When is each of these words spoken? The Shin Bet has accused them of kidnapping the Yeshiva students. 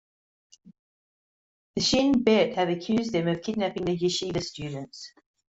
The 1.75 1.81
Shin 1.83 2.23
Bet 2.23 2.55
has 2.55 2.69
accused 2.75 3.11
them 3.11 3.27
of 3.27 3.43
kidnapping 3.43 3.85
the 3.85 3.95
Yeshiva 3.95 4.41
students. 4.41 5.13